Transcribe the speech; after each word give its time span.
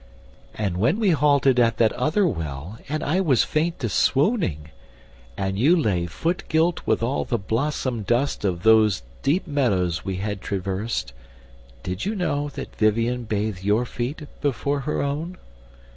And 0.55 0.77
when 0.77 0.99
we 0.99 1.11
halted 1.11 1.59
at 1.59 1.77
that 1.77 1.93
other 1.93 2.25
well, 2.25 2.79
And 2.89 3.03
I 3.03 3.21
was 3.21 3.43
faint 3.43 3.77
to 3.81 3.87
swooning, 3.89 4.71
and 5.37 5.59
you 5.59 5.75
lay 5.79 6.07
Foot 6.07 6.43
gilt 6.49 6.81
with 6.87 7.03
all 7.03 7.23
the 7.23 7.37
blossom 7.37 8.01
dust 8.01 8.43
of 8.43 8.63
those 8.63 9.03
Deep 9.21 9.45
meadows 9.45 10.03
we 10.03 10.15
had 10.15 10.41
traversed, 10.41 11.13
did 11.83 12.03
you 12.03 12.15
know 12.15 12.49
That 12.49 12.75
Vivien 12.75 13.25
bathed 13.25 13.63
your 13.63 13.85
feet 13.85 14.25
before 14.41 14.79
her 14.89 15.03
own? 15.03 15.37